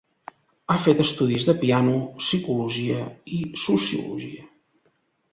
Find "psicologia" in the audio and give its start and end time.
2.21-3.03